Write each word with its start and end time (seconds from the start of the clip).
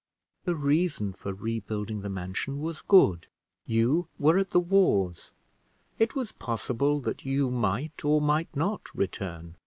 "The 0.45 0.55
reason 0.55 1.13
for 1.13 1.31
rebuilding 1.31 2.01
the 2.01 2.09
mansion 2.09 2.59
was 2.59 2.81
good. 2.81 3.27
You 3.67 4.07
were 4.17 4.39
at 4.39 4.49
the 4.49 4.59
wars; 4.59 5.31
it 5.99 6.15
was 6.15 6.31
possible 6.31 6.99
that 7.01 7.23
you 7.23 7.51
might, 7.51 8.03
or 8.03 8.19
might 8.19 8.55
not 8.55 8.95
return. 8.95 9.57